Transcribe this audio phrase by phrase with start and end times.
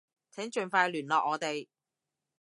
[0.31, 1.67] 請盡快聯絡我哋